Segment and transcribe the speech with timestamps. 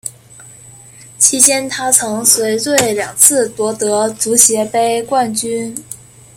[1.19, 5.75] 期间她曾随队两次夺得足协杯冠军。